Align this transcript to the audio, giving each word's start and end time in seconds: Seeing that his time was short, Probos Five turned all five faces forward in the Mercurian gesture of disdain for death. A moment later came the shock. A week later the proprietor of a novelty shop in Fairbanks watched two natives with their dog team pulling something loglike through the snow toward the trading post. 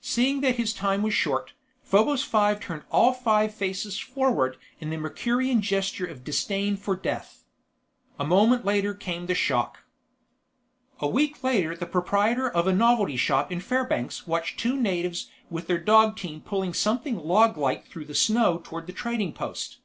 Seeing 0.00 0.40
that 0.40 0.56
his 0.56 0.72
time 0.74 1.02
was 1.04 1.14
short, 1.14 1.52
Probos 1.88 2.24
Five 2.24 2.58
turned 2.58 2.82
all 2.90 3.12
five 3.12 3.54
faces 3.54 3.96
forward 3.96 4.56
in 4.80 4.90
the 4.90 4.96
Mercurian 4.96 5.62
gesture 5.62 6.04
of 6.04 6.24
disdain 6.24 6.76
for 6.76 6.96
death. 6.96 7.44
A 8.18 8.26
moment 8.26 8.64
later 8.64 8.92
came 8.92 9.26
the 9.26 9.36
shock. 9.36 9.84
A 10.98 11.06
week 11.06 11.44
later 11.44 11.76
the 11.76 11.86
proprietor 11.86 12.50
of 12.50 12.66
a 12.66 12.72
novelty 12.74 13.16
shop 13.16 13.52
in 13.52 13.60
Fairbanks 13.60 14.26
watched 14.26 14.58
two 14.58 14.76
natives 14.76 15.30
with 15.48 15.68
their 15.68 15.78
dog 15.78 16.16
team 16.16 16.40
pulling 16.40 16.74
something 16.74 17.14
loglike 17.16 17.86
through 17.86 18.06
the 18.06 18.16
snow 18.16 18.60
toward 18.64 18.88
the 18.88 18.92
trading 18.92 19.32
post. 19.32 19.78